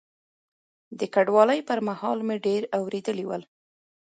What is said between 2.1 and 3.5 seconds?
مې ډېر اورېدلي ول.